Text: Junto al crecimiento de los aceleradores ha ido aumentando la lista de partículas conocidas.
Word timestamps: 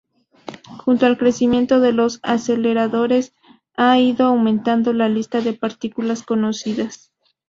Junto 0.83 1.05
al 1.05 1.15
crecimiento 1.19 1.79
de 1.79 1.91
los 1.91 2.19
aceleradores 2.23 3.35
ha 3.75 3.99
ido 3.99 4.25
aumentando 4.25 4.93
la 4.93 5.09
lista 5.09 5.41
de 5.41 5.53
partículas 5.53 6.23
conocidas. 6.23 7.11